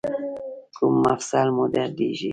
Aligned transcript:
کوم 0.75 0.93
مفصل 1.05 1.47
مو 1.55 1.63
دردیږي؟ 1.73 2.29